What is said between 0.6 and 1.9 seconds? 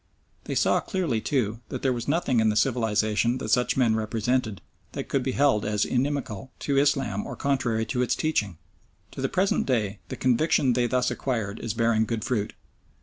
clearly, too, that